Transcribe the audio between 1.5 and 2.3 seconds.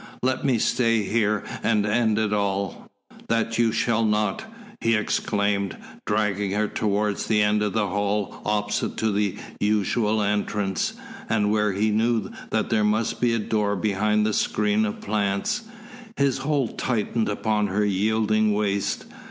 and end